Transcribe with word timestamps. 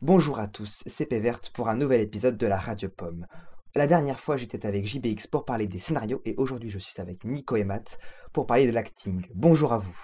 Bonjour 0.00 0.38
à 0.38 0.46
tous, 0.46 0.82
c'est 0.86 1.06
Péverte 1.06 1.50
pour 1.50 1.68
un 1.68 1.74
nouvel 1.74 2.00
épisode 2.00 2.36
de 2.36 2.46
la 2.46 2.56
Radio 2.58 2.88
Pomme. 2.88 3.26
La 3.74 3.86
dernière 3.86 4.20
fois, 4.20 4.36
j'étais 4.36 4.64
avec 4.66 4.86
JBX 4.86 5.26
pour 5.26 5.44
parler 5.44 5.66
des 5.66 5.78
scénarios 5.78 6.22
et 6.24 6.34
aujourd'hui, 6.36 6.70
je 6.70 6.78
suis 6.78 7.00
avec 7.00 7.24
Nico 7.24 7.56
et 7.56 7.64
Matt 7.64 7.98
pour 8.32 8.46
parler 8.46 8.66
de 8.66 8.72
l'acting. 8.72 9.26
Bonjour 9.34 9.72
à 9.72 9.78
vous. 9.78 9.96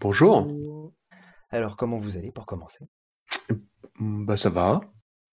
Bonjour. 0.00 0.48
Alors, 1.50 1.76
comment 1.76 1.98
vous 1.98 2.16
allez 2.16 2.32
pour 2.32 2.46
commencer? 2.46 2.86
Bah 4.00 4.36
ça 4.36 4.48
va. 4.50 4.80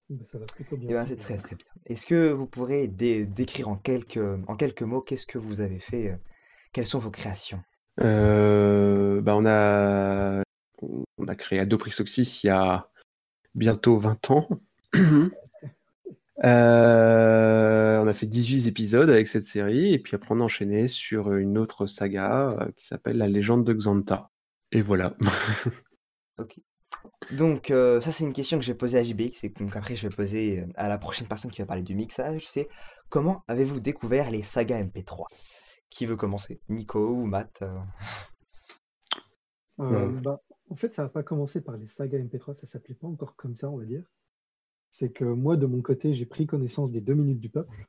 Bah, 0.09 0.25
ça 0.31 0.37
va 0.37 0.45
plutôt 0.45 0.75
bien. 0.77 0.89
Eh 0.89 0.93
ben, 0.93 1.05
c'est 1.05 1.17
très 1.17 1.37
très 1.37 1.55
bien. 1.55 1.65
Est-ce 1.85 2.05
que 2.05 2.29
vous 2.31 2.45
pourrez 2.45 2.87
dé- 2.87 3.25
décrire 3.25 3.69
en 3.69 3.77
quelques, 3.77 4.19
en 4.47 4.55
quelques 4.55 4.81
mots 4.83 5.01
qu'est-ce 5.01 5.25
que 5.25 5.37
vous 5.37 5.61
avez 5.61 5.79
fait 5.79 6.09
euh, 6.09 6.15
Quelles 6.73 6.85
sont 6.85 6.99
vos 6.99 7.11
créations? 7.11 7.61
Euh, 8.01 9.21
bah 9.21 9.35
on 9.35 9.45
a 9.45 10.41
on 10.81 11.27
a 11.27 11.35
créé 11.35 11.59
Adoprix 11.59 11.93
Oxys 11.99 12.41
il 12.43 12.47
y 12.47 12.49
a 12.49 12.88
bientôt 13.55 13.97
20 13.99 14.31
ans. 14.31 14.47
Euh, 16.45 17.99
on 18.01 18.07
a 18.07 18.13
fait 18.13 18.25
18 18.25 18.65
épisodes 18.67 19.09
avec 19.09 19.27
cette 19.27 19.45
série 19.45 19.93
et 19.93 19.99
puis 19.99 20.15
après 20.15 20.33
on 20.33 20.39
a 20.39 20.45
enchaîné 20.45 20.87
sur 20.87 21.33
une 21.33 21.57
autre 21.57 21.85
saga 21.85 22.51
euh, 22.61 22.71
qui 22.77 22.85
s'appelle 22.85 23.17
La 23.17 23.27
légende 23.27 23.65
de 23.65 23.73
Xanta. 23.73 24.29
Et 24.71 24.81
voilà. 24.81 25.15
Ok. 26.39 26.57
Donc, 27.31 27.69
euh, 27.69 27.99
ça, 27.99 28.13
c'est 28.13 28.23
une 28.23 28.31
question 28.31 28.57
que 28.57 28.63
je 28.63 28.71
vais 28.71 28.77
poser 28.77 28.97
à 28.97 29.03
JBX 29.03 29.43
et 29.43 29.49
donc 29.49 29.75
après, 29.75 29.97
je 29.97 30.07
vais 30.07 30.15
poser 30.15 30.63
à 30.75 30.87
la 30.87 30.97
prochaine 30.97 31.27
personne 31.27 31.51
qui 31.51 31.61
va 31.61 31.65
parler 31.65 31.83
du 31.83 31.93
mixage. 31.93 32.47
C'est 32.47 32.69
comment 33.09 33.43
avez-vous 33.49 33.81
découvert 33.81 34.31
les 34.31 34.41
sagas 34.41 34.81
MP3 34.81 35.25
Qui 35.89 36.05
veut 36.05 36.15
commencer? 36.15 36.61
Nico 36.69 37.09
ou 37.09 37.25
Matt 37.25 37.61
euh? 37.61 37.77
Euh, 39.81 40.07
Ouais. 40.07 40.21
bah, 40.21 40.39
en 40.69 40.75
fait, 40.75 40.93
ça 40.93 41.03
n'a 41.03 41.09
pas 41.09 41.23
commencé 41.23 41.61
par 41.61 41.77
les 41.77 41.87
sagas 41.87 42.19
MP3, 42.19 42.55
ça 42.55 42.67
s'appelait 42.67 42.95
pas 42.95 43.07
encore 43.07 43.35
comme 43.35 43.55
ça, 43.55 43.69
on 43.69 43.77
va 43.77 43.85
dire. 43.85 44.03
C'est 44.89 45.11
que 45.11 45.23
moi, 45.23 45.57
de 45.57 45.65
mon 45.65 45.81
côté, 45.81 46.13
j'ai 46.13 46.25
pris 46.25 46.47
connaissance 46.47 46.91
des 46.91 47.01
deux 47.01 47.13
minutes 47.13 47.39
du 47.39 47.49
peuple, 47.49 47.87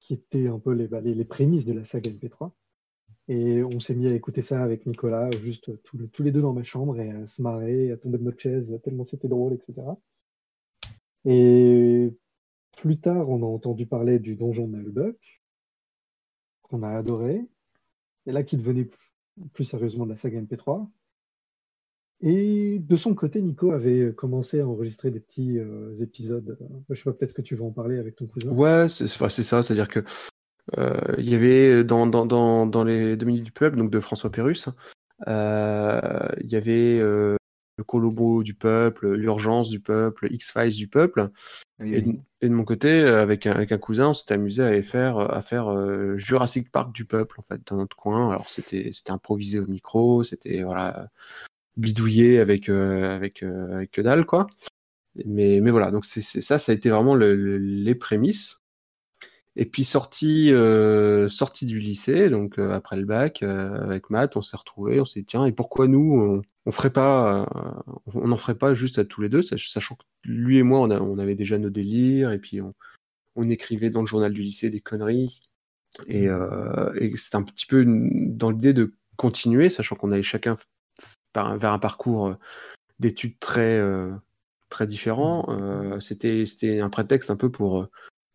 qui 0.00 0.14
étaient 0.14 0.48
un 0.48 0.58
peu 0.58 0.72
les, 0.72 0.88
bah, 0.88 1.00
les, 1.00 1.24
prémices 1.24 1.66
de 1.66 1.72
la 1.72 1.84
saga 1.84 2.10
MP3. 2.10 2.52
Et 3.28 3.62
on 3.62 3.78
s'est 3.78 3.94
mis 3.94 4.08
à 4.08 4.14
écouter 4.14 4.42
ça 4.42 4.62
avec 4.62 4.86
Nicolas, 4.86 5.30
juste 5.42 5.70
tous 5.84 6.22
les 6.22 6.32
deux 6.32 6.42
dans 6.42 6.52
ma 6.52 6.64
chambre, 6.64 6.98
et 6.98 7.10
à 7.10 7.26
se 7.26 7.42
marrer, 7.42 7.92
à 7.92 7.96
tomber 7.96 8.18
de 8.18 8.24
notre 8.24 8.40
chaise, 8.40 8.78
tellement 8.82 9.04
c'était 9.04 9.28
drôle, 9.28 9.54
etc. 9.54 9.74
Et 11.26 12.12
plus 12.76 12.98
tard, 12.98 13.28
on 13.28 13.42
a 13.42 13.46
entendu 13.46 13.86
parler 13.86 14.18
du 14.18 14.36
donjon 14.36 14.66
de 14.66 14.76
Nalbuck, 14.76 15.42
qu'on 16.62 16.82
a 16.82 16.90
adoré, 16.90 17.46
et 18.26 18.32
là 18.32 18.42
qui 18.42 18.56
devenait 18.56 18.88
plus, 19.52 19.64
sérieusement 19.64 20.04
de 20.04 20.10
la 20.10 20.16
saga 20.16 20.40
MP3. 20.40 20.88
Et 22.22 22.78
de 22.80 22.96
son 22.96 23.14
côté, 23.14 23.40
Nico 23.40 23.72
avait 23.72 24.12
commencé 24.14 24.60
à 24.60 24.68
enregistrer 24.68 25.10
des 25.10 25.20
petits 25.20 25.58
euh, 25.58 25.94
épisodes. 26.00 26.58
Je 26.90 26.94
sais 26.94 27.04
pas, 27.04 27.12
peut-être 27.12 27.32
que 27.32 27.40
tu 27.40 27.56
vas 27.56 27.64
en 27.64 27.70
parler 27.70 27.98
avec 27.98 28.16
ton 28.16 28.26
cousin. 28.26 28.50
Ouais, 28.50 28.88
c'est 28.88 29.08
ça, 29.08 29.62
c'est-à-dire 29.62 29.88
que 29.88 30.04
euh, 30.76 31.00
il 31.16 31.28
y 31.28 31.34
avait 31.34 31.82
dans, 31.82 32.06
dans, 32.06 32.66
dans, 32.66 32.84
les 32.84 33.16
deux 33.16 33.26
minutes 33.26 33.44
du 33.44 33.52
peuple, 33.52 33.78
donc 33.78 33.90
de 33.90 34.00
François 34.00 34.30
Pérus, 34.30 34.68
euh, 35.28 36.28
il 36.42 36.50
y 36.50 36.56
avait 36.56 37.00
le 37.80 37.84
Colombo 37.84 38.42
du 38.42 38.52
peuple, 38.52 39.14
l'urgence 39.14 39.70
du 39.70 39.80
peuple, 39.80 40.28
X-Files 40.30 40.76
du 40.76 40.86
peuple. 40.86 41.30
Oui, 41.78 41.94
Et, 41.94 42.02
de- 42.02 42.10
oui. 42.10 42.20
et 42.42 42.48
de 42.50 42.52
mon 42.52 42.64
côté, 42.64 43.00
euh, 43.00 43.22
avec 43.22 43.46
un, 43.46 43.52
avec 43.52 43.72
un 43.72 43.78
cousin, 43.78 44.10
on 44.10 44.14
s'était 44.14 44.34
amusé 44.34 44.62
à 44.62 44.82
faire, 44.82 45.18
à 45.18 45.40
faire 45.40 45.68
euh, 45.68 46.14
Jurassic 46.18 46.70
Park 46.70 46.94
du 46.94 47.06
peuple, 47.06 47.36
en 47.38 47.42
fait, 47.42 47.62
dans 47.66 47.76
notre 47.76 47.96
coin. 47.96 48.32
Alors, 48.32 48.50
c'était, 48.50 48.90
improvisé 49.08 49.60
au 49.60 49.66
micro, 49.66 50.22
c'était, 50.22 50.62
voilà, 50.62 51.08
bidouillé 51.78 52.38
avec, 52.38 52.68
euh, 52.68 53.16
avec, 53.16 53.42
euh, 53.42 53.76
avec 53.76 53.92
que 53.92 54.02
dalle, 54.02 54.26
quoi. 54.26 54.46
Mais, 55.24 55.60
mais 55.62 55.70
voilà, 55.70 55.90
donc 55.90 56.04
c'est, 56.04 56.20
c'est 56.20 56.42
ça, 56.42 56.58
ça 56.58 56.72
a 56.72 56.74
été 56.74 56.90
vraiment 56.90 57.14
le- 57.14 57.34
le- 57.34 57.56
les 57.56 57.94
prémices. 57.94 58.59
Et 59.56 59.66
puis, 59.66 59.84
sorti, 59.84 60.52
euh, 60.52 61.28
sorti 61.28 61.66
du 61.66 61.80
lycée, 61.80 62.30
donc 62.30 62.58
euh, 62.58 62.72
après 62.72 62.96
le 62.96 63.04
bac, 63.04 63.42
euh, 63.42 63.82
avec 63.82 64.08
Matt, 64.08 64.36
on 64.36 64.42
s'est 64.42 64.56
retrouvés, 64.56 65.00
on 65.00 65.04
s'est 65.04 65.20
dit, 65.20 65.26
tiens, 65.26 65.44
et 65.44 65.52
pourquoi 65.52 65.88
nous, 65.88 66.14
on, 66.14 66.42
on 66.66 66.72
ferait 66.72 66.92
pas, 66.92 67.42
euh, 67.42 67.92
on 68.14 68.28
n'en 68.28 68.36
ferait 68.36 68.54
pas 68.54 68.74
juste 68.74 68.98
à 68.98 69.04
tous 69.04 69.20
les 69.22 69.28
deux, 69.28 69.42
sach- 69.42 69.68
sachant 69.68 69.96
que 69.96 70.04
lui 70.24 70.58
et 70.58 70.62
moi, 70.62 70.80
on, 70.80 70.90
a- 70.90 71.00
on 71.00 71.18
avait 71.18 71.34
déjà 71.34 71.58
nos 71.58 71.68
délires, 71.70 72.30
et 72.30 72.38
puis 72.38 72.60
on, 72.60 72.74
on 73.34 73.50
écrivait 73.50 73.90
dans 73.90 74.00
le 74.02 74.06
journal 74.06 74.32
du 74.32 74.42
lycée 74.42 74.70
des 74.70 74.80
conneries. 74.80 75.40
Et, 76.06 76.28
euh, 76.28 76.92
et 76.94 77.14
c'était 77.16 77.36
un 77.36 77.42
petit 77.42 77.66
peu 77.66 77.82
une- 77.82 78.36
dans 78.36 78.50
l'idée 78.50 78.72
de 78.72 78.94
continuer, 79.16 79.68
sachant 79.68 79.96
qu'on 79.96 80.12
avait 80.12 80.22
chacun 80.22 80.54
par- 81.32 81.58
vers 81.58 81.72
un 81.72 81.78
parcours 81.80 82.36
d'études 83.00 83.38
très, 83.40 83.82
très 84.68 84.86
différent. 84.86 85.46
Euh, 85.48 85.98
c'était, 85.98 86.46
c'était 86.46 86.78
un 86.80 86.88
prétexte 86.88 87.30
un 87.30 87.36
peu 87.36 87.50
pour, 87.50 87.88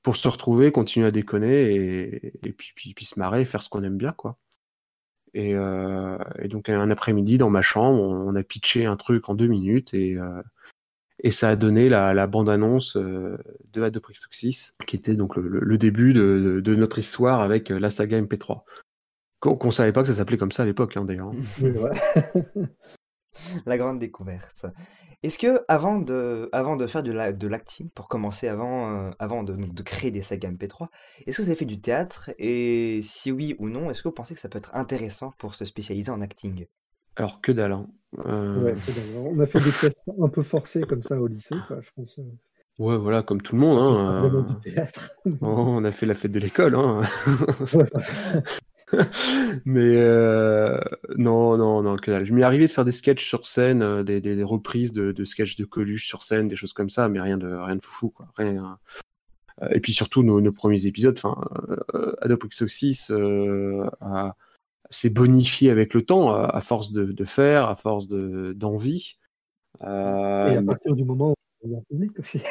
pour 0.06 0.18
se 0.18 0.28
retrouver, 0.28 0.72
continuer 0.72 1.08
à 1.08 1.12
déconner, 1.12 2.22
et, 2.44 2.52
puis, 2.52 3.06
se 3.06 3.18
marrer, 3.18 3.44
faire 3.44 3.64
ce 3.64 3.70
qu'on 3.70 3.82
aime 3.82 3.98
bien, 3.98 4.12
quoi. 4.12 4.38
Et, 5.34 5.56
euh, 5.56 6.20
donc 6.44 6.70
un 6.70 6.92
après-midi 6.92 7.40
dans 7.40 7.50
ma 7.50 7.64
chambre, 7.64 8.00
on, 8.00 8.36
a 8.36 8.44
pitché 8.44 8.86
un 8.86 8.98
truc 8.98 9.30
en 9.30 9.34
deux 9.34 9.48
minutes 9.48 9.96
et, 9.96 10.16
euh, 10.16 10.44
ça 11.32 11.50
a 11.50 11.56
donné 11.56 11.90
la, 11.90 12.28
bande-annonce 12.28 12.98
euh, 12.98 13.36
de 13.74 13.82
Adoprix 13.82 14.20
Toxis, 14.22 14.74
qui 14.86 14.96
était 14.96 15.16
donc 15.16 15.38
le, 15.38 15.78
début 15.80 16.14
de, 16.14 16.76
notre 16.76 17.00
histoire 17.00 17.42
avec 17.42 17.70
la 17.70 17.90
saga 17.90 18.22
MP3. 18.22 18.62
Qu'on 19.40 19.56
qu'on 19.56 19.72
savait 19.72 19.92
pas 19.92 20.04
que 20.04 20.08
ça 20.08 20.14
s'appelait 20.14 20.38
comme 20.38 20.52
ça 20.52 20.62
à 20.62 20.68
l'époque, 20.68 20.98
hein, 20.98 21.06
d'ailleurs. 21.06 21.32
La 23.66 23.78
grande 23.78 24.00
découverte. 24.00 24.66
Est-ce 25.24 25.40
que 25.40 25.62
avant 25.68 26.00
de, 26.00 26.50
avant 26.52 26.76
de 26.76 26.86
faire 26.88 27.04
de 27.04 27.12
la- 27.12 27.34
de 27.34 27.48
l'acting, 27.48 27.90
pour 27.90 28.08
commencer, 28.08 28.48
avant, 28.48 28.92
euh, 29.08 29.12
avant 29.20 29.44
de, 29.44 29.56
créer 29.82 30.12
des 30.12 30.22
sagas 30.22 30.50
MP3, 30.50 30.90
est-ce 31.26 31.38
que 31.38 31.42
vous 31.44 31.50
avez 31.50 31.58
fait 31.58 31.66
du 31.66 31.82
théâtre? 31.82 32.32
Et 32.38 33.02
si 33.04 33.32
oui 33.32 33.56
ou 33.60 33.70
non, 33.70 33.90
est-ce 33.90 34.04
que 34.04 34.08
vous 34.10 34.14
pensez 34.14 34.36
que 34.36 34.42
ça 34.42 34.50
peut 34.50 34.60
être 34.60 34.76
intéressant 34.76 35.34
pour 35.38 35.56
se 35.56 35.66
spécialiser 35.66 36.12
en 36.12 36.22
acting? 36.22 36.66
Alors 37.16 37.42
que 37.42 37.52
dalle. 37.52 37.72
hein. 37.74 37.88
Euh, 38.26 38.64
Ouais, 38.64 38.76
on 39.18 39.40
a 39.40 39.46
fait 39.48 39.60
des 39.60 39.72
tests 39.72 40.00
un 40.22 40.28
peu 40.30 40.44
forcés 40.44 40.82
comme 40.84 41.04
ça 41.04 41.20
au 41.20 41.28
lycée, 41.28 41.56
quoi, 41.68 41.78
je 41.82 41.90
pense. 41.96 42.18
euh, 42.20 42.84
ouais, 42.84 42.98
voilà, 42.98 43.24
comme 43.24 43.42
tout 43.42 43.56
le 43.56 43.62
monde. 43.62 43.80
Hein, 43.80 44.24
euh, 44.26 44.42
du 44.44 44.72
théâtre. 44.72 45.12
on 45.42 45.84
a 45.84 45.92
fait 45.92 46.06
la 46.06 46.16
fête 46.16 46.32
de 46.32 46.40
l'école. 46.40 46.76
Hein. 46.76 47.02
Mais 49.66 49.98
euh, 49.98 50.80
non, 51.18 51.58
non, 51.58 51.82
non, 51.82 51.96
que 51.96 52.12
dalle. 52.12 52.26
Je 52.26 52.34
m'y 52.34 52.44
arrivais 52.44 52.68
de 52.68 52.72
faire 52.72 52.86
des 52.86 52.92
sketchs 52.92 53.26
sur 53.28 53.46
scène, 53.46 53.82
euh, 53.82 54.04
des, 54.04 54.22
des, 54.22 54.36
des 54.36 54.44
reprises 54.44 54.92
de, 54.92 55.12
de 55.12 55.26
sketchs 55.26 55.56
de 55.56 55.66
Coluche 55.66 56.06
sur 56.08 56.24
scène, 56.24 56.48
des 56.48 56.56
choses 56.56 56.74
comme 56.74 56.90
ça, 56.90 57.10
mais 57.10 57.20
rien 57.20 57.38
de 57.38 57.48
rien 57.48 57.76
de 57.76 57.82
foufou, 57.82 58.10
quoi. 58.10 58.28
Rien. 58.36 58.78
Et 59.72 59.80
puis 59.80 59.94
surtout 59.94 60.22
nos, 60.22 60.42
nos 60.42 60.52
premiers 60.52 60.86
épisodes, 60.86 61.18
enfin, 61.18 61.42
euh, 61.94 62.14
Adobe 62.22 62.44
euh, 63.12 63.90
a- 64.02 64.36
s'est 64.90 65.10
bonifié 65.10 65.72
avec 65.72 65.94
le 65.94 66.02
temps, 66.02 66.34
à, 66.34 66.46
à 66.46 66.62
force 66.62 66.92
de, 66.92 67.06
de 67.06 67.24
faire, 67.24 67.68
à 67.70 67.76
force 67.76 68.08
de 68.08 68.54
d'envie. 68.54 69.18
Euh, 69.82 70.50
Et 70.50 70.58
à 70.58 70.62
partir 70.62 70.96
du 70.96 71.04
moment 71.06 71.34
où 71.64 71.74
on 71.74 71.78
en 71.78 71.82
public 71.84 72.20
aussi. 72.20 72.42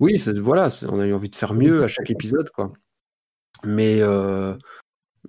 oui, 0.00 0.22
voilà, 0.40 0.68
on 0.88 1.00
a 1.00 1.06
eu 1.06 1.12
envie 1.12 1.30
de 1.30 1.36
faire 1.36 1.54
mieux 1.54 1.82
à 1.82 1.88
chaque 1.88 2.10
épisode, 2.10 2.50
quoi. 2.50 2.72
Mais, 3.64 4.00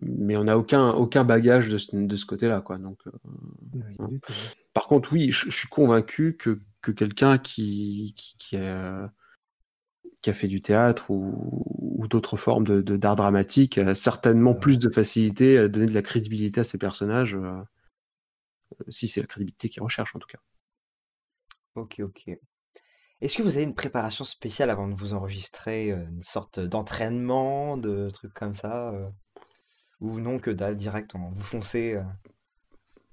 mais 0.01 0.37
on 0.37 0.45
n'a 0.45 0.57
aucun, 0.57 0.89
aucun 0.91 1.23
bagage 1.23 1.67
de 1.69 1.77
ce, 1.77 1.95
de 1.95 2.15
ce 2.15 2.25
côté-là, 2.25 2.61
quoi. 2.61 2.77
Donc, 2.77 2.99
euh, 3.07 4.19
par 4.73 4.87
contre, 4.87 5.11
oui, 5.13 5.31
je, 5.31 5.49
je 5.49 5.57
suis 5.57 5.67
convaincu 5.67 6.37
que, 6.37 6.61
que 6.81 6.91
quelqu'un 6.91 7.37
qui, 7.37 8.13
qui, 8.15 8.37
qui 8.37 8.57
a, 8.57 9.11
qui 10.21 10.29
a 10.29 10.33
fait 10.33 10.47
du 10.47 10.61
théâtre 10.61 11.09
ou, 11.09 11.65
ou 11.99 12.07
d'autres 12.07 12.37
formes 12.37 12.65
de, 12.65 12.97
d'art 12.97 13.15
dramatique 13.15 13.77
a 13.77 13.95
certainement 13.95 14.55
plus 14.55 14.79
de 14.79 14.89
facilité 14.89 15.57
à 15.57 15.67
donner 15.67 15.87
de 15.87 15.93
la 15.93 16.01
crédibilité 16.01 16.61
à 16.61 16.63
ses 16.63 16.77
personnages, 16.77 17.35
euh, 17.35 17.61
si 18.89 19.07
c'est 19.07 19.21
la 19.21 19.27
crédibilité 19.27 19.69
qu'il 19.69 19.83
recherche, 19.83 20.15
en 20.15 20.19
tout 20.19 20.27
cas. 20.27 20.39
Ok, 21.75 21.99
ok. 21.99 22.29
Est-ce 23.21 23.37
que 23.37 23.43
vous 23.43 23.57
avez 23.57 23.65
une 23.65 23.75
préparation 23.75 24.23
spéciale 24.23 24.69
avant 24.69 24.87
de 24.87 24.95
vous 24.95 25.13
enregistrer, 25.13 25.91
euh, 25.91 26.05
une 26.09 26.23
sorte 26.23 26.59
d'entraînement, 26.59 27.77
de 27.77 28.09
trucs 28.09 28.33
comme 28.33 28.53
ça, 28.53 28.93
ou 30.01 30.19
non, 30.19 30.39
que 30.39 30.51
dalle, 30.51 30.75
direct, 30.75 31.15
on, 31.15 31.29
vous 31.29 31.43
foncez. 31.43 31.93
euh, 31.95 32.01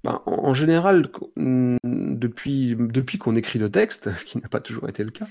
Ben, 0.03 0.21
en 0.25 0.49
en 0.49 0.53
général, 0.53 1.09
mm, 1.35 1.77
depuis, 1.83 2.75
depuis 2.77 3.17
qu'on 3.17 3.35
écrit 3.35 3.59
le 3.59 3.69
texte, 3.69 4.13
ce 4.17 4.25
qui 4.25 4.37
n'a 4.39 4.47
pas 4.47 4.59
toujours 4.61 4.87
été 4.89 5.03
le 5.03 5.11
cas, 5.11 5.27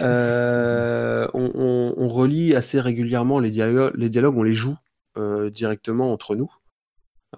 euh, 0.00 1.28
on, 1.34 1.50
on- 1.54 1.94
on 1.96 2.08
relit 2.08 2.54
assez 2.54 2.80
régulièrement 2.80 3.38
les 3.38 3.50
dialogues, 3.50 3.94
les 3.96 4.08
dialogues 4.10 4.36
on 4.36 4.42
les 4.42 4.54
joue 4.54 4.76
euh, 5.16 5.50
directement 5.50 6.12
entre 6.12 6.34
nous. 6.36 6.50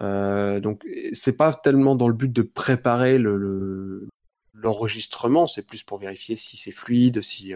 Donc, 0.00 0.86
c'est 1.12 1.36
pas 1.36 1.52
tellement 1.52 1.94
dans 1.96 2.08
le 2.08 2.14
but 2.14 2.32
de 2.32 2.42
préparer 2.42 3.18
le, 3.18 3.36
le- 3.36 4.08
l'enregistrement, 4.54 5.46
c'est 5.46 5.66
plus 5.66 5.82
pour 5.82 5.98
vérifier 5.98 6.36
si 6.36 6.56
c'est 6.56 6.70
fluide, 6.72 7.22
si, 7.22 7.54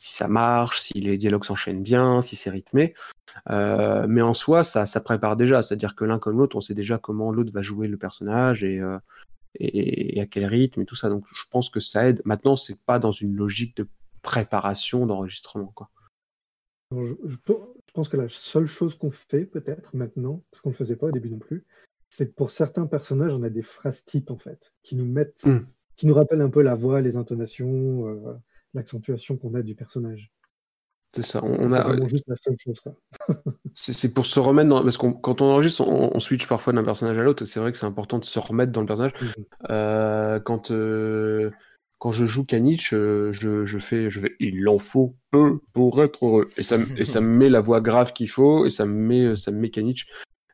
si 0.00 0.14
ça 0.14 0.28
marche, 0.28 0.80
si 0.80 0.94
les 0.94 1.18
dialogues 1.18 1.44
s'enchaînent 1.44 1.82
bien, 1.82 2.22
si 2.22 2.34
c'est 2.34 2.48
rythmé. 2.48 2.94
Euh, 3.50 4.06
mais 4.08 4.22
en 4.22 4.32
soi, 4.32 4.64
ça, 4.64 4.86
ça 4.86 5.00
prépare 5.02 5.36
déjà, 5.36 5.60
c'est-à-dire 5.62 5.94
que 5.94 6.06
l'un 6.06 6.18
comme 6.18 6.38
l'autre, 6.38 6.56
on 6.56 6.62
sait 6.62 6.72
déjà 6.74 6.96
comment 6.96 7.30
l'autre 7.30 7.52
va 7.52 7.60
jouer 7.60 7.86
le 7.86 7.98
personnage 7.98 8.64
et, 8.64 8.80
euh, 8.80 8.98
et, 9.56 10.16
et 10.16 10.20
à 10.22 10.26
quel 10.26 10.46
rythme 10.46 10.80
et 10.80 10.86
tout 10.86 10.94
ça. 10.96 11.10
Donc 11.10 11.26
je 11.30 11.42
pense 11.50 11.68
que 11.68 11.80
ça 11.80 12.08
aide. 12.08 12.22
Maintenant, 12.24 12.56
c'est 12.56 12.78
pas 12.80 12.98
dans 12.98 13.12
une 13.12 13.36
logique 13.36 13.76
de 13.76 13.86
préparation 14.22 15.04
d'enregistrement, 15.04 15.70
quoi. 15.74 15.90
Alors, 16.92 17.04
Je, 17.04 17.14
je 17.26 17.36
pe- 17.36 17.60
je 17.86 17.92
pense 17.92 18.08
que 18.08 18.16
la 18.16 18.30
seule 18.30 18.66
chose 18.66 18.96
qu'on 18.96 19.10
fait 19.10 19.44
peut-être 19.44 19.94
maintenant, 19.94 20.42
parce 20.50 20.62
qu'on 20.62 20.70
ne 20.70 20.74
le 20.74 20.78
faisait 20.78 20.96
pas 20.96 21.08
au 21.08 21.12
début 21.12 21.28
non 21.30 21.38
plus, 21.38 21.66
c'est 22.08 22.28
que 22.28 22.34
pour 22.34 22.50
certains 22.50 22.86
personnages, 22.86 23.34
on 23.34 23.42
a 23.42 23.50
des 23.50 23.62
phrases 23.62 24.04
types 24.06 24.30
en 24.30 24.38
fait, 24.38 24.72
qui 24.82 24.96
nous 24.96 25.04
mettent, 25.04 25.44
Hmm. 25.44 25.66
qui 25.96 26.06
nous 26.06 26.14
rappellent 26.14 26.40
un 26.40 26.48
peu 26.48 26.62
la 26.62 26.74
voix, 26.74 27.02
les 27.02 27.18
intonations, 27.18 28.08
euh, 28.08 28.32
l'accentuation 28.74 29.36
qu'on 29.36 29.54
a 29.54 29.62
du 29.62 29.74
personnage. 29.74 30.30
C'est 31.14 31.26
ça. 31.26 31.40
On, 31.42 31.72
a, 31.72 32.08
juste 32.08 32.24
la 32.28 32.36
seule 32.36 32.56
chose. 32.56 32.80
C'est 33.74 34.14
pour 34.14 34.26
se 34.26 34.38
remettre 34.38 34.68
dans, 34.68 34.82
parce 34.82 34.96
qu'on 34.96 35.12
quand 35.12 35.40
on 35.40 35.46
enregistre, 35.46 35.80
on, 35.80 36.14
on 36.14 36.20
switch 36.20 36.46
parfois 36.46 36.72
d'un 36.72 36.84
personnage 36.84 37.18
à 37.18 37.22
l'autre. 37.22 37.44
C'est 37.46 37.58
vrai 37.58 37.72
que 37.72 37.78
c'est 37.78 37.86
important 37.86 38.18
de 38.18 38.24
se 38.24 38.38
remettre 38.38 38.70
dans 38.70 38.80
le 38.80 38.86
personnage. 38.86 39.12
Mhm. 39.20 39.44
Euh, 39.70 40.40
quand 40.40 40.70
euh, 40.70 41.50
quand 41.98 42.12
je 42.12 42.26
joue 42.26 42.44
Kanich, 42.46 42.92
euh, 42.92 43.32
je, 43.32 43.64
je 43.64 43.78
fais, 43.78 44.08
je 44.08 44.20
fais, 44.20 44.36
il 44.38 44.68
en 44.68 44.78
faut 44.78 45.16
peu 45.30 45.60
pour 45.72 46.02
être 46.02 46.24
heureux. 46.24 46.48
Et 46.56 46.62
ça, 46.62 46.78
me- 46.78 46.98
et 46.98 47.04
ça 47.04 47.20
me 47.20 47.28
met 47.28 47.48
la 47.48 47.60
voix 47.60 47.80
grave 47.80 48.12
qu'il 48.12 48.28
faut, 48.28 48.64
et 48.64 48.70
ça 48.70 48.86
me 48.86 48.92
met, 48.92 49.36
ça 49.36 49.50
me 49.50 49.58
met 49.58 49.70
Kanich. 49.70 50.06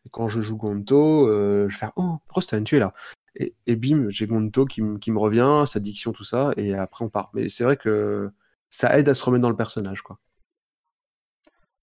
Et 0.07 0.09
quand 0.11 0.29
je 0.29 0.41
joue 0.41 0.57
Gonto, 0.57 1.29
je 1.69 1.77
fais, 1.77 1.87
oh, 1.97 2.17
Prostan, 2.29 2.65
tu 2.65 2.77
es 2.77 2.81
là. 2.81 2.95
Et, 3.37 3.55
et 3.67 3.77
bim, 3.77 4.09
j'ai 4.11 4.27
Gonto 4.27 4.67
qui, 4.67 4.83
me- 4.83 4.99
qui 4.99 5.11
me 5.13 5.19
revient, 5.19 5.65
sa 5.67 5.81
diction, 5.81 6.13
tout 6.13 6.25
ça, 6.25 6.53
et 6.57 6.75
après 6.75 7.05
on 7.05 7.09
part. 7.11 7.31
Mais 7.35 7.49
c'est 7.49 7.65
vrai 7.65 7.77
que 7.77 8.31
ça 8.71 8.99
aide 8.99 9.09
à 9.09 9.15
se 9.15 9.25
remettre 9.25 9.43
dans 9.43 9.51
le 9.51 9.57
personnage, 9.57 10.03
quoi. 10.03 10.19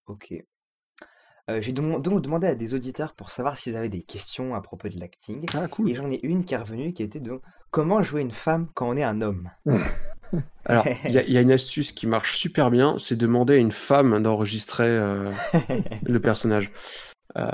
Ok. 0.06 0.44
Euh, 1.50 1.60
j'ai 1.60 1.72
donc 1.72 2.02
demandé 2.02 2.46
à 2.46 2.54
des 2.54 2.72
auditeurs 2.74 3.12
pour 3.14 3.30
savoir 3.30 3.58
s'ils 3.58 3.76
avaient 3.76 3.90
des 3.90 4.02
questions 4.02 4.54
à 4.54 4.62
propos 4.62 4.88
de 4.88 4.98
l'acting. 4.98 5.44
Ah, 5.54 5.68
cool. 5.68 5.90
Et 5.90 5.94
j'en 5.94 6.10
ai 6.10 6.20
une 6.22 6.44
qui 6.44 6.54
est 6.54 6.58
revenue 6.58 6.92
qui 6.94 7.02
était 7.02 7.20
de 7.20 7.40
comment 7.70 8.02
jouer 8.02 8.22
une 8.22 8.30
femme 8.30 8.68
quand 8.74 8.88
on 8.88 8.96
est 8.96 9.02
un 9.02 9.20
homme? 9.20 9.50
Alors, 10.64 10.86
il 11.04 11.12
y, 11.12 11.18
a- 11.18 11.24
il 11.24 11.32
y 11.32 11.36
a 11.36 11.42
une 11.42 11.52
astuce 11.52 11.92
qui 11.92 12.06
marche 12.06 12.38
super 12.38 12.70
bien, 12.70 12.96
c'est 12.98 13.16
demander 13.16 13.54
à 13.54 13.58
une 13.58 13.72
femme 13.72 14.22
d'enregistrer 14.22 14.88
euh, 14.88 15.30
le 16.02 16.20
personnage. 16.20 16.70
Euh, 17.36 17.50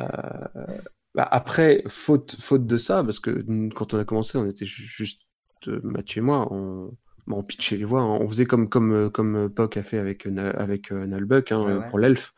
bah, 1.14 1.26
après, 1.30 1.82
faute, 1.88 2.36
faute 2.40 2.66
de 2.66 2.76
ça, 2.76 3.02
parce 3.04 3.18
que 3.20 3.44
quand 3.74 3.94
on 3.94 3.98
a 3.98 4.04
commencé, 4.04 4.38
on 4.38 4.46
était 4.46 4.66
ju- 4.66 4.84
juste 4.84 5.22
euh, 5.68 5.80
Mathieu 5.82 6.20
et 6.20 6.24
moi, 6.24 6.52
on, 6.52 6.86
bah, 7.26 7.36
on 7.36 7.42
pitchait 7.42 7.76
les 7.76 7.84
voix, 7.84 8.00
hein. 8.00 8.18
on 8.20 8.28
faisait 8.28 8.46
comme 8.46 8.68
comme 8.68 8.92
euh, 8.92 9.10
comme 9.10 9.36
euh, 9.36 9.48
Puck 9.48 9.76
a 9.76 9.82
fait 9.82 9.98
avec 9.98 10.26
avec 10.26 10.92
euh, 10.92 11.06
Nalbuck 11.06 11.52
hein, 11.52 11.62
Ouais, 11.64 11.74
ouais. 11.76 11.86
pour 11.88 11.98
l'elfe. 11.98 12.34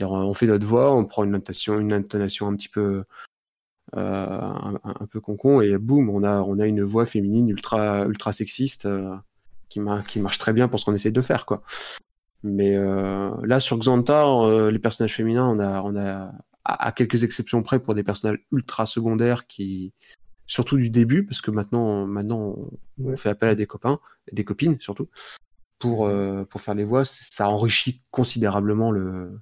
On 0.00 0.34
fait 0.34 0.46
notre 0.46 0.66
voix, 0.66 0.94
on 0.94 1.04
prend 1.06 1.24
une 1.24 1.30
notation, 1.30 1.78
une 1.80 1.92
intonation 1.92 2.48
un 2.48 2.54
petit 2.56 2.68
peu 2.68 3.04
euh, 3.96 4.50
un, 4.84 5.06
peu 5.10 5.20
concon 5.20 5.60
et 5.60 5.78
boum, 5.78 6.10
on 6.10 6.22
a 6.22 6.40
on 6.42 6.58
a 6.58 6.66
une 6.66 6.82
voix 6.82 7.06
féminine 7.06 7.48
ultra 7.48 8.04
ultra 8.06 8.32
sexiste. 8.32 8.86
euh, 8.86 9.14
qui, 9.68 9.80
mar- 9.80 10.04
qui 10.04 10.20
marche 10.20 10.38
très 10.38 10.52
bien 10.52 10.68
pour 10.68 10.78
ce 10.78 10.84
qu'on 10.84 10.94
essaie 10.94 11.10
de 11.10 11.20
faire, 11.22 11.44
quoi. 11.44 11.62
Mais 12.44 12.76
euh, 12.76 13.30
là, 13.42 13.58
sur 13.58 13.78
Xantar, 13.78 14.70
les 14.70 14.78
personnages 14.78 15.16
féminins, 15.16 15.48
on 15.48 15.58
a, 15.58 15.82
on 15.82 15.96
a, 15.96 16.30
à, 16.66 16.88
à 16.88 16.92
quelques 16.92 17.22
exceptions 17.22 17.62
près, 17.62 17.78
pour 17.78 17.94
des 17.94 18.02
personnages 18.02 18.38
ultra 18.52 18.86
secondaires 18.86 19.46
qui, 19.46 19.92
surtout 20.46 20.76
du 20.76 20.90
début, 20.90 21.24
parce 21.24 21.40
que 21.40 21.50
maintenant, 21.50 22.06
maintenant, 22.06 22.56
on, 23.02 23.16
fait 23.16 23.30
appel 23.30 23.50
à 23.50 23.54
des 23.54 23.66
copains, 23.66 24.00
des 24.32 24.44
copines 24.44 24.80
surtout, 24.80 25.08
pour, 25.78 26.06
euh, 26.06 26.44
pour 26.44 26.60
faire 26.60 26.74
les 26.74 26.84
voix, 26.84 27.04
ça 27.04 27.48
enrichit 27.48 28.02
considérablement 28.10 28.90
le, 28.90 29.38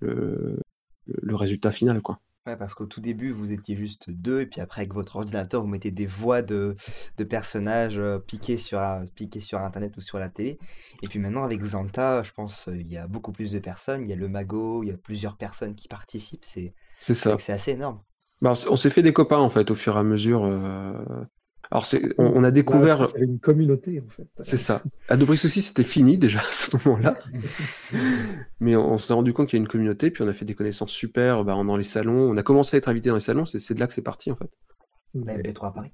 le, 0.00 0.60
le 1.06 1.36
résultat 1.36 1.72
final, 1.72 2.02
quoi. 2.02 2.20
Ouais, 2.50 2.56
parce 2.56 2.74
qu'au 2.74 2.86
tout 2.86 3.00
début, 3.00 3.30
vous 3.30 3.52
étiez 3.52 3.76
juste 3.76 4.10
deux, 4.10 4.40
et 4.40 4.46
puis 4.46 4.60
après, 4.60 4.80
avec 4.80 4.92
votre 4.92 5.16
ordinateur, 5.16 5.62
vous 5.62 5.68
mettez 5.68 5.92
des 5.92 6.06
voix 6.06 6.42
de, 6.42 6.74
de 7.16 7.24
personnages 7.24 7.98
euh, 7.98 8.18
piqués 8.18 8.58
sur, 8.58 8.80
piqués 9.14 9.38
sur 9.38 9.58
Internet 9.60 9.96
ou 9.96 10.00
sur 10.00 10.18
la 10.18 10.28
télé. 10.28 10.58
Et 11.02 11.06
puis 11.08 11.18
maintenant, 11.20 11.44
avec 11.44 11.60
Xanta, 11.60 12.22
je 12.24 12.32
pense 12.32 12.68
euh, 12.68 12.76
il 12.76 12.90
y 12.90 12.96
a 12.96 13.06
beaucoup 13.06 13.30
plus 13.30 13.52
de 13.52 13.60
personnes. 13.60 14.02
Il 14.02 14.08
y 14.08 14.12
a 14.12 14.16
le 14.16 14.28
Mago, 14.28 14.82
il 14.82 14.88
y 14.88 14.92
a 14.92 14.96
plusieurs 14.96 15.36
personnes 15.36 15.76
qui 15.76 15.86
participent. 15.86 16.44
C'est 16.44 16.74
ça. 17.14 17.36
c'est 17.38 17.52
assez 17.52 17.72
énorme. 17.72 18.00
Bah, 18.42 18.50
on 18.50 18.54
s'est- 18.54 18.68
on 18.68 18.76
s'est 18.76 18.90
fait 18.90 19.02
des 19.02 19.12
copains, 19.12 19.38
en 19.38 19.50
fait, 19.50 19.70
au 19.70 19.74
fur 19.74 19.96
et 19.96 20.00
à 20.00 20.02
mesure. 20.02 20.44
Alors, 21.70 21.86
c'est, 21.86 22.02
on, 22.18 22.32
on 22.34 22.44
a 22.44 22.50
découvert. 22.50 23.06
il 23.10 23.12
y 23.12 23.16
avait 23.22 23.26
une 23.32 23.38
communauté 23.38 24.00
en 24.04 24.08
fait. 24.10 24.26
C'est 24.40 24.56
ça. 24.56 24.82
À 25.08 25.16
Dobrix 25.16 25.34
aussi, 25.44 25.62
c'était 25.62 25.84
fini 25.84 26.18
déjà 26.18 26.38
à 26.48 26.52
ce 26.52 26.76
moment-là. 26.84 27.16
Mais 28.60 28.76
on, 28.76 28.92
on 28.94 28.98
s'est 28.98 29.12
rendu 29.12 29.32
compte 29.32 29.48
qu'il 29.48 29.58
y 29.58 29.60
a 29.60 29.62
une 29.62 29.68
communauté, 29.68 30.10
puis 30.10 30.22
on 30.22 30.28
a 30.28 30.32
fait 30.32 30.44
des 30.44 30.54
connaissances 30.54 30.90
super 30.92 31.44
bah, 31.44 31.54
dans 31.54 31.76
les 31.76 31.84
salons. 31.84 32.30
On 32.30 32.36
a 32.36 32.42
commencé 32.42 32.76
à 32.76 32.78
être 32.78 32.88
invité 32.88 33.08
dans 33.08 33.14
les 33.14 33.20
salons, 33.20 33.46
c'est 33.46 33.58
c'est 33.58 33.74
de 33.74 33.80
là 33.80 33.86
que 33.86 33.94
c'est 33.94 34.02
parti 34.02 34.30
en 34.30 34.36
fait. 34.36 34.50
La 35.14 35.36
MP3 35.38 35.68
à 35.68 35.70
Paris. 35.72 35.90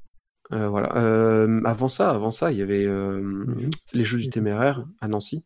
Euh, 0.53 0.69
voilà. 0.69 0.97
Euh, 0.97 1.61
avant 1.65 1.89
ça, 1.89 2.11
avant 2.11 2.31
ça, 2.31 2.53
il 2.53 2.59
y 2.59 2.63
avait 2.63 2.85
euh, 2.85 3.21
Mhm. 3.21 3.71
les 3.93 4.05
Jeux 4.05 4.19
du 4.19 4.31
Téméraire 4.31 4.87
à 5.01 5.09
Nancy. 5.09 5.45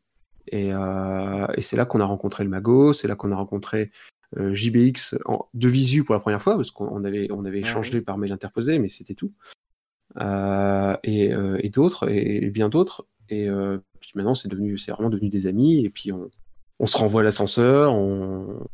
Et, 0.48 0.72
euh, 0.72 1.46
et 1.56 1.62
c'est 1.62 1.76
là 1.76 1.84
qu'on 1.84 2.00
a 2.00 2.04
rencontré 2.04 2.44
le 2.44 2.50
Mago, 2.50 2.92
c'est 2.92 3.06
là 3.08 3.14
qu'on 3.14 3.30
a 3.32 3.36
rencontré 3.36 3.90
euh, 4.38 4.52
JBX 4.54 5.16
en, 5.26 5.48
de 5.54 5.68
visu 5.68 6.04
pour 6.04 6.14
la 6.14 6.20
première 6.20 6.42
fois, 6.42 6.56
parce 6.56 6.70
qu'on 6.70 7.04
avait, 7.04 7.28
on 7.30 7.44
avait 7.44 7.60
Ah 7.64 7.68
échangé 7.68 7.98
oui. 7.98 8.00
par 8.04 8.18
mail 8.18 8.32
interposé, 8.32 8.78
mais 8.78 8.88
c'était 8.88 9.14
tout. 9.14 9.32
Euh, 10.18 10.96
et 11.04 11.32
euh, 11.32 11.58
et 11.62 11.68
d'autres, 11.68 12.10
et, 12.10 12.44
et 12.44 12.50
bien 12.50 12.68
d'autres. 12.68 13.06
Et 13.28 13.48
euh, 13.48 13.78
puis 14.00 14.10
maintenant, 14.14 14.34
c'est 14.34 14.48
devenu, 14.48 14.76
c'est 14.78 14.92
vraiment 14.92 15.10
devenu 15.10 15.28
des 15.28 15.46
amis. 15.46 15.84
Et 15.84 15.90
puis 15.90 16.12
on, 16.12 16.30
on 16.78 16.86
se 16.86 16.96
renvoie 16.96 17.20
à 17.20 17.24
l'ascenseur, 17.24 17.94
on, 17.94 18.66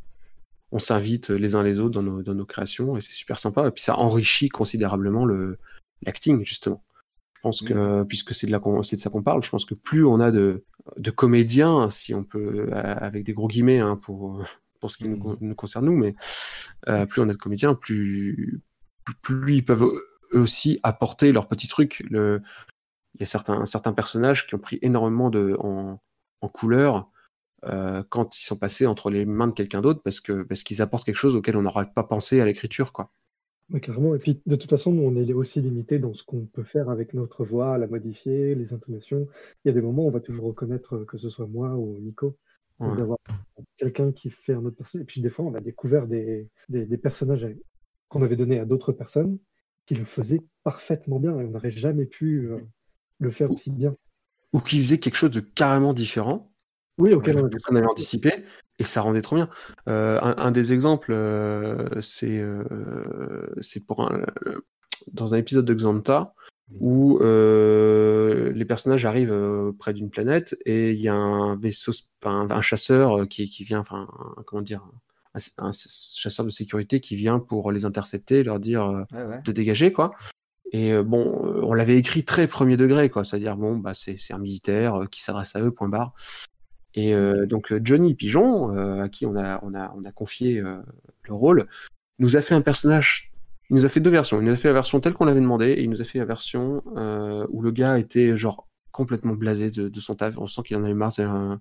on 0.72 0.78
s'invite 0.78 1.30
les 1.30 1.54
uns 1.54 1.62
les 1.62 1.80
autres 1.80 1.94
dans 1.94 2.02
nos, 2.02 2.22
dans 2.22 2.34
nos 2.34 2.46
créations, 2.46 2.96
et 2.96 3.00
c'est 3.02 3.12
super 3.12 3.38
sympa. 3.38 3.68
Et 3.68 3.70
puis 3.70 3.82
ça 3.82 3.96
enrichit 3.98 4.48
considérablement 4.48 5.24
le 5.24 5.58
l'acting, 6.02 6.44
justement. 6.44 6.82
Je 7.34 7.40
pense 7.42 7.62
que, 7.62 8.02
puisque 8.04 8.34
c'est 8.34 8.46
de, 8.48 8.52
la 8.52 8.60
c'est 8.82 8.96
de 8.96 9.00
ça 9.00 9.08
qu'on 9.08 9.22
parle, 9.22 9.42
je 9.42 9.50
pense 9.50 9.64
que 9.64 9.74
plus 9.74 10.04
on 10.04 10.18
a 10.18 10.32
de, 10.32 10.64
de 10.96 11.10
comédiens, 11.10 11.90
si 11.90 12.12
on 12.12 12.24
peut, 12.24 12.68
avec 12.72 13.24
des 13.24 13.34
gros 13.34 13.46
guillemets 13.46 13.78
hein, 13.78 13.96
pour, 13.96 14.42
pour 14.80 14.90
ce 14.90 14.96
qui 14.96 15.08
nous, 15.08 15.36
nous 15.40 15.54
concerne 15.54 15.86
nous, 15.86 15.96
mais 15.96 16.14
euh, 16.88 17.06
plus 17.06 17.22
on 17.22 17.28
a 17.28 17.32
de 17.32 17.38
comédiens, 17.38 17.74
plus, 17.74 18.60
plus, 19.04 19.14
plus 19.14 19.54
ils 19.56 19.64
peuvent 19.64 19.86
eux 20.34 20.40
aussi 20.40 20.80
apporter 20.82 21.32
leur 21.32 21.48
petit 21.48 21.68
truc. 21.68 22.04
Le, 22.10 22.42
il 23.14 23.20
y 23.20 23.22
a 23.22 23.26
certains, 23.26 23.64
certains 23.66 23.92
personnages 23.92 24.46
qui 24.46 24.54
ont 24.54 24.58
pris 24.58 24.78
énormément 24.82 25.30
de, 25.30 25.56
en, 25.60 26.00
en 26.40 26.48
couleur 26.48 27.10
euh, 27.64 28.02
quand 28.10 28.38
ils 28.38 28.44
sont 28.44 28.56
passés 28.56 28.86
entre 28.86 29.10
les 29.10 29.24
mains 29.24 29.48
de 29.48 29.54
quelqu'un 29.54 29.80
d'autre 29.80 30.02
parce 30.02 30.20
que 30.20 30.42
parce 30.42 30.62
qu'ils 30.62 30.82
apportent 30.82 31.04
quelque 31.04 31.16
chose 31.16 31.34
auquel 31.34 31.56
on 31.56 31.62
n'aurait 31.62 31.90
pas 31.94 32.04
pensé 32.04 32.40
à 32.40 32.44
l'écriture, 32.44 32.92
quoi. 32.92 33.10
Ouais, 33.70 33.80
carrément. 33.80 34.14
Et 34.14 34.18
puis, 34.18 34.40
de 34.46 34.54
toute 34.54 34.70
façon, 34.70 34.92
nous, 34.92 35.02
on 35.02 35.16
est 35.16 35.32
aussi 35.32 35.60
limité 35.60 35.98
dans 35.98 36.14
ce 36.14 36.22
qu'on 36.22 36.46
peut 36.46 36.62
faire 36.62 36.88
avec 36.88 37.14
notre 37.14 37.44
voix, 37.44 37.78
la 37.78 37.88
modifier, 37.88 38.54
les 38.54 38.72
intonations. 38.72 39.26
Il 39.64 39.68
y 39.68 39.70
a 39.70 39.74
des 39.74 39.80
moments 39.80 40.04
où 40.04 40.08
on 40.08 40.12
va 40.12 40.20
toujours 40.20 40.46
reconnaître 40.46 40.94
euh, 40.94 41.04
que 41.04 41.18
ce 41.18 41.28
soit 41.28 41.48
moi 41.48 41.70
ou 41.70 41.98
Nico. 41.98 42.36
Ouais. 42.78 42.94
d'avoir 42.94 43.16
quelqu'un 43.76 44.12
qui 44.12 44.28
fait 44.28 44.52
un 44.52 44.62
autre 44.66 44.76
personnage. 44.76 45.04
Et 45.04 45.06
puis, 45.06 45.22
des 45.22 45.30
fois, 45.30 45.46
on 45.46 45.54
a 45.54 45.60
découvert 45.60 46.06
des, 46.06 46.46
des, 46.68 46.84
des 46.84 46.98
personnages 46.98 47.48
qu'on 48.08 48.22
avait 48.22 48.36
donnés 48.36 48.60
à 48.60 48.66
d'autres 48.66 48.92
personnes 48.92 49.38
qui 49.86 49.94
le 49.94 50.04
faisaient 50.04 50.42
parfaitement 50.64 51.20
bien 51.20 51.30
et 51.38 51.44
on 51.44 51.50
n'aurait 51.50 51.70
jamais 51.70 52.06
pu 52.06 52.48
euh, 52.50 52.58
le 53.20 53.30
faire 53.30 53.50
aussi 53.50 53.70
bien. 53.70 53.94
Ou 54.52 54.60
qui 54.60 54.82
faisaient 54.82 54.98
quelque 54.98 55.16
chose 55.16 55.30
de 55.30 55.40
carrément 55.40 55.92
différent 55.92 56.52
Oui, 56.98 57.12
auquel 57.12 57.38
on 57.38 57.46
avait 57.46 57.58
qu'on 57.58 57.76
avait 57.76 57.86
anticipé 57.86 58.44
et 58.78 58.84
ça 58.84 59.00
rendait 59.00 59.22
trop 59.22 59.36
bien. 59.36 59.48
Euh, 59.88 60.18
un, 60.20 60.36
un 60.36 60.50
des 60.50 60.72
exemples, 60.72 61.12
euh, 61.12 62.00
c'est 62.02 62.42
c'est 63.60 63.86
pour 63.86 64.02
un, 64.02 64.24
dans 65.12 65.34
un 65.34 65.38
épisode 65.38 65.64
de 65.64 65.74
Xanta 65.74 66.34
où 66.80 67.18
les 67.20 68.64
personnages 68.64 69.06
arrivent 69.06 69.72
près 69.78 69.94
d'une 69.94 70.10
planète 70.10 70.56
et 70.64 70.92
il 70.92 71.00
y 71.00 71.08
a 71.08 71.14
un 71.14 71.56
vaisseau, 71.56 71.92
un, 72.24 72.50
un 72.50 72.62
chasseur 72.62 73.28
qui, 73.28 73.48
qui 73.48 73.64
vient, 73.64 73.80
enfin, 73.80 74.08
comment 74.46 74.62
dire, 74.62 74.88
un, 75.58 75.70
chasseur 75.72 76.44
de 76.44 76.50
sécurité 76.50 77.00
qui 77.00 77.16
vient 77.16 77.38
pour 77.38 77.72
les 77.72 77.84
intercepter, 77.84 78.42
leur 78.42 78.60
dire 78.60 78.84
euh, 78.84 79.02
Ouais, 79.12 79.24
ouais. 79.24 79.40
de 79.44 79.52
dégager 79.52 79.92
quoi. 79.92 80.12
Et 80.72 80.92
euh, 80.92 81.02
bon, 81.02 81.46
euh, 81.46 81.60
on 81.62 81.74
l'avait 81.74 81.96
écrit 81.96 82.24
très 82.24 82.46
premier 82.46 82.76
degré 82.76 83.08
quoi, 83.08 83.24
c'est-à-dire 83.24 83.56
bon 83.56 83.76
bah 83.76 83.92
c'est 83.94 84.18
un 84.32 84.38
militaire 84.38 85.02
qui 85.10 85.22
s'adresse 85.22 85.54
à 85.56 85.62
eux 85.62 85.70
point 85.70 85.88
barre. 85.88 86.14
Et 86.96 87.14
euh, 87.14 87.46
donc 87.46 87.72
Johnny 87.84 88.14
Pigeon, 88.14 88.74
euh, 88.74 89.02
à 89.02 89.08
qui 89.08 89.26
on 89.26 89.36
a 89.36 89.60
on 89.62 89.74
a 89.74 89.94
on 89.96 90.04
a 90.04 90.12
confié 90.12 90.58
euh, 90.58 90.78
le 91.24 91.34
rôle, 91.34 91.68
nous 92.18 92.36
a 92.36 92.40
fait 92.40 92.54
un 92.54 92.62
personnage. 92.62 93.30
Il 93.68 93.76
nous 93.76 93.84
a 93.84 93.88
fait 93.88 94.00
deux 94.00 94.10
versions. 94.10 94.40
Il 94.40 94.46
nous 94.46 94.52
a 94.52 94.56
fait 94.56 94.68
la 94.68 94.74
version 94.74 94.98
telle 95.00 95.12
qu'on 95.12 95.26
l'avait 95.26 95.40
demandé 95.40 95.66
et 95.66 95.82
il 95.82 95.90
nous 95.90 96.00
a 96.00 96.04
fait 96.04 96.18
la 96.18 96.24
version 96.24 96.82
où 97.50 97.62
le 97.62 97.70
gars 97.72 97.98
était 97.98 98.36
genre 98.36 98.68
complètement 98.92 99.34
blasé 99.34 99.70
de, 99.70 99.88
de 99.88 100.00
son 100.00 100.14
taf. 100.14 100.38
On 100.38 100.46
sent 100.46 100.62
qu'il 100.64 100.76
en 100.76 100.84
avait 100.84 100.94
marre. 100.94 101.18
Un 101.18 101.60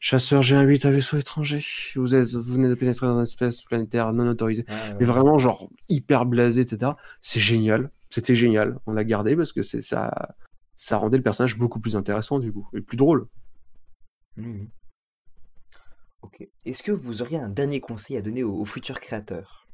chasseur 0.00 0.42
G1-8 0.42 0.86
à 0.86 0.90
vaisseau 0.90 1.18
étranger. 1.18 1.64
Vous 1.96 2.14
êtes 2.14 2.34
vous 2.34 2.54
venez 2.54 2.68
de 2.68 2.74
pénétrer 2.74 3.06
dans 3.06 3.18
un 3.18 3.22
espèce 3.22 3.62
planétaire 3.62 4.12
non 4.12 4.28
autorisé 4.28 4.64
ouais. 4.68 4.94
mais 5.00 5.04
vraiment 5.04 5.38
genre 5.38 5.68
hyper 5.88 6.26
blasé, 6.26 6.62
etc. 6.62 6.92
C'est 7.22 7.40
génial, 7.40 7.90
c'était 8.10 8.36
génial. 8.36 8.78
On 8.86 8.92
l'a 8.92 9.04
gardé 9.04 9.36
parce 9.36 9.52
que 9.52 9.62
c'est 9.62 9.82
ça, 9.82 10.34
ça 10.76 10.96
rendait 10.96 11.16
le 11.16 11.22
personnage 11.22 11.56
beaucoup 11.56 11.80
plus 11.80 11.96
intéressant 11.96 12.38
du 12.38 12.52
coup 12.52 12.68
et 12.74 12.80
plus 12.80 12.96
drôle. 12.96 13.26
Mhm. 14.36 14.68
Ok. 16.22 16.48
Est-ce 16.64 16.82
que 16.82 16.92
vous 16.92 17.22
auriez 17.22 17.38
un 17.38 17.48
dernier 17.48 17.80
conseil 17.80 18.16
à 18.16 18.22
donner 18.22 18.42
aux, 18.42 18.54
aux 18.54 18.64
futurs 18.64 19.00
créateurs? 19.00 19.68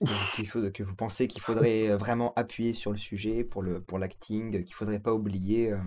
Donc, 0.00 0.46
faut, 0.46 0.70
que 0.70 0.82
vous 0.82 0.94
pensez 0.94 1.26
qu'il 1.26 1.42
faudrait 1.42 1.96
vraiment 1.96 2.32
appuyer 2.36 2.72
sur 2.72 2.92
le 2.92 2.98
sujet 2.98 3.42
pour 3.42 3.62
le 3.62 3.80
pour 3.80 3.98
l'acting, 3.98 4.62
qu'il 4.62 4.74
faudrait 4.74 5.00
pas 5.00 5.12
oublier, 5.12 5.72
euh, 5.72 5.78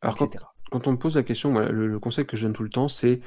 Alors 0.00 0.14
etc. 0.22 0.44
quand 0.44 0.55
on 0.86 0.92
me 0.92 0.96
pose 0.96 1.16
la 1.16 1.22
question, 1.22 1.58
le, 1.58 1.86
le 1.86 1.98
conseil 1.98 2.26
que 2.26 2.36
je 2.36 2.44
donne 2.44 2.52
tout 2.54 2.62
le 2.64 2.70
temps, 2.70 2.88
c'est 2.88 3.20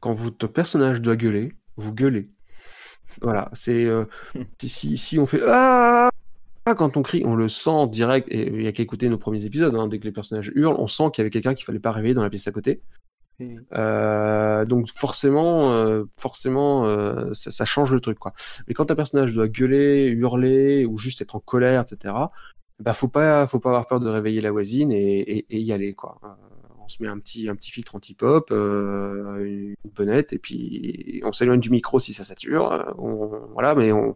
quand 0.00 0.12
votre 0.12 0.46
personnage 0.46 1.00
doit 1.00 1.16
gueuler, 1.16 1.52
vous 1.76 1.92
gueulez. 1.94 2.28
Voilà, 3.20 3.50
c'est 3.52 3.84
euh, 3.84 4.04
si, 4.60 4.68
si, 4.68 4.96
si 4.98 5.18
on 5.18 5.26
fait 5.26 5.40
ah 5.46 6.10
quand 6.76 6.96
on 6.96 7.02
crie, 7.02 7.22
on 7.26 7.34
le 7.34 7.48
sent 7.48 7.88
direct, 7.88 8.28
et 8.30 8.46
il 8.48 8.62
y 8.62 8.68
a 8.68 8.72
qu'à 8.72 8.82
écouter 8.84 9.08
nos 9.08 9.18
premiers 9.18 9.44
épisodes, 9.44 9.74
hein, 9.74 9.88
dès 9.88 9.98
que 9.98 10.04
les 10.04 10.12
personnages 10.12 10.52
hurlent, 10.54 10.76
on 10.78 10.86
sent 10.86 11.04
qu'il 11.12 11.22
y 11.22 11.22
avait 11.22 11.30
quelqu'un 11.30 11.54
qu'il 11.54 11.64
fallait 11.64 11.80
pas 11.80 11.90
réveiller 11.90 12.14
dans 12.14 12.22
la 12.22 12.30
pièce 12.30 12.46
à 12.46 12.52
côté. 12.52 12.80
Euh, 13.74 14.64
donc 14.64 14.88
forcément, 14.94 15.72
euh, 15.72 16.04
forcément, 16.20 16.86
euh, 16.86 17.32
ça, 17.34 17.50
ça 17.50 17.64
change 17.64 17.92
le 17.92 17.98
truc, 17.98 18.18
quoi. 18.18 18.32
Mais 18.68 18.74
quand 18.74 18.90
un 18.90 18.94
personnage 18.94 19.32
doit 19.34 19.48
gueuler, 19.48 20.06
hurler 20.06 20.84
ou 20.86 20.98
juste 20.98 21.20
être 21.20 21.34
en 21.34 21.40
colère, 21.40 21.82
etc., 21.82 22.14
bah 22.78 22.92
faut 22.94 23.08
pas, 23.08 23.46
faut 23.48 23.58
pas 23.58 23.70
avoir 23.70 23.86
peur 23.88 23.98
de 24.00 24.08
réveiller 24.08 24.40
la 24.40 24.52
voisine 24.52 24.92
et, 24.92 25.18
et- 25.20 25.46
et 25.50 25.60
y 25.60 25.72
aller, 25.72 25.94
quoi. 25.94 26.20
On 26.92 26.96
se 26.96 27.02
met 27.02 27.08
un 27.08 27.18
petit, 27.18 27.48
un 27.48 27.56
petit 27.56 27.70
filtre 27.70 27.94
anti-pop, 27.94 28.50
euh, 28.50 29.44
une 29.46 29.90
bonnette, 29.94 30.34
et 30.34 30.38
puis 30.38 31.22
on 31.24 31.32
s'éloigne 31.32 31.58
du 31.60 31.70
micro 31.70 31.98
si 32.00 32.12
ça 32.12 32.22
sature. 32.22 32.70
euh, 32.70 32.92
on- 32.98 33.46
voilà, 33.54 33.74
mais 33.74 33.92
on, 33.92 34.12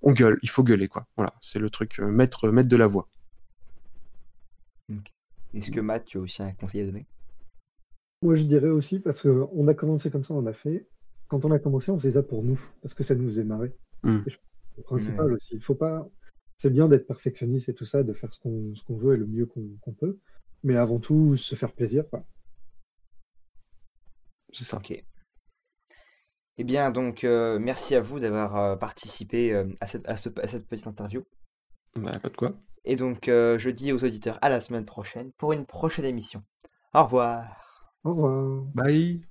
on 0.00 0.12
gueule. 0.12 0.38
Il 0.42 0.48
faut 0.48 0.62
gueuler, 0.62 0.88
quoi. 0.88 1.06
Voilà, 1.16 1.34
c'est 1.42 1.58
le 1.58 1.68
truc. 1.68 2.00
euh, 2.00 2.06
mettre, 2.10 2.48
mettre 2.48 2.70
de 2.70 2.76
la 2.76 2.86
voix. 2.86 3.08
Est-ce 5.52 5.70
que 5.70 5.80
Matt, 5.80 6.06
tu 6.06 6.16
as 6.16 6.20
aussi 6.22 6.42
un 6.42 6.52
conseil 6.52 6.80
à 6.80 6.86
donner? 6.86 7.04
Moi, 8.22 8.36
je 8.36 8.44
dirais 8.44 8.70
aussi, 8.70 8.98
parce 8.98 9.20
qu'on 9.20 9.68
a 9.68 9.74
commencé 9.74 10.10
comme 10.10 10.24
ça, 10.24 10.32
on 10.32 10.46
a 10.46 10.54
fait. 10.54 10.86
Quand 11.28 11.44
on 11.44 11.50
a 11.50 11.58
commencé, 11.58 11.90
on 11.90 11.98
faisait 11.98 12.12
ça 12.12 12.22
pour 12.22 12.42
nous, 12.42 12.58
parce 12.80 12.94
que 12.94 13.04
ça 13.04 13.14
nous 13.14 13.26
faisait 13.26 13.44
marrer. 13.44 13.74
Mm. 14.02 14.20
Et 14.26 14.30
je 14.30 14.36
pense 14.38 14.38
que 14.38 14.38
c'est 14.72 14.78
le 14.78 14.82
principal 14.84 15.32
aussi. 15.34 15.56
Il 15.56 15.62
faut 15.62 15.74
pas. 15.74 16.08
C'est 16.56 16.70
bien 16.70 16.88
d'être 16.88 17.06
perfectionniste 17.06 17.68
et 17.68 17.74
tout 17.74 17.84
ça, 17.84 18.02
de 18.02 18.12
faire 18.12 18.32
ce 18.32 18.40
qu'on 18.40 18.96
veut 18.96 19.14
et 19.14 19.18
le 19.18 19.26
mieux 19.26 19.46
qu'on 19.46 19.92
peut. 19.92 20.18
Mais 20.62 20.76
avant 20.76 20.98
tout, 21.00 21.36
se 21.36 21.54
faire 21.54 21.72
plaisir, 21.72 22.08
quoi. 22.08 22.24
C'est 24.52 24.64
ça. 24.64 24.76
Ok. 24.76 24.92
Eh 26.58 26.64
bien, 26.64 26.90
donc, 26.90 27.24
euh, 27.24 27.58
merci 27.58 27.94
à 27.94 28.00
vous 28.00 28.20
d'avoir 28.20 28.56
euh, 28.56 28.76
participé 28.76 29.52
euh, 29.52 29.66
à 29.80 29.86
cette, 29.86 30.08
à, 30.08 30.16
ce- 30.16 30.28
à 30.40 30.46
cette 30.48 30.66
petite 30.66 30.86
interview. 30.86 31.24
Bah, 31.96 32.12
pas 32.22 32.28
de 32.28 32.36
quoi. 32.36 32.52
Et 32.84 32.96
donc, 32.96 33.28
euh, 33.28 33.58
je 33.58 33.70
dis 33.70 33.92
aux 33.92 34.04
auditeurs 34.04 34.38
à 34.42 34.48
la 34.50 34.60
semaine 34.60 34.84
prochaine 34.84 35.32
pour 35.32 35.52
une 35.52 35.66
prochaine 35.66 36.04
émission. 36.04 36.42
Au 36.94 37.04
revoir. 37.04 37.94
Au 38.04 38.10
revoir. 38.10 38.62
Bye. 38.74 39.22